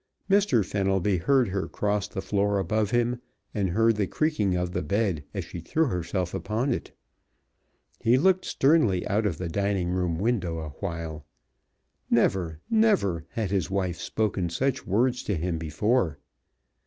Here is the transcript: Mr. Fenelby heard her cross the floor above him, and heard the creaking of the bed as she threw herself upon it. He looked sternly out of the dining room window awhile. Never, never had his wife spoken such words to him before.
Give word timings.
Mr. 0.27 0.65
Fenelby 0.65 1.17
heard 1.17 1.49
her 1.49 1.67
cross 1.67 2.07
the 2.07 2.23
floor 2.23 2.57
above 2.57 2.89
him, 2.89 3.21
and 3.53 3.69
heard 3.69 3.97
the 3.97 4.07
creaking 4.07 4.55
of 4.55 4.71
the 4.71 4.81
bed 4.81 5.23
as 5.31 5.45
she 5.45 5.59
threw 5.59 5.85
herself 5.85 6.33
upon 6.33 6.73
it. 6.73 6.91
He 7.99 8.17
looked 8.17 8.43
sternly 8.43 9.05
out 9.07 9.27
of 9.27 9.37
the 9.37 9.47
dining 9.47 9.89
room 9.91 10.17
window 10.17 10.57
awhile. 10.57 11.27
Never, 12.09 12.61
never 12.67 13.27
had 13.33 13.51
his 13.51 13.69
wife 13.69 13.99
spoken 13.99 14.49
such 14.49 14.87
words 14.87 15.21
to 15.21 15.35
him 15.35 15.59
before. 15.59 16.17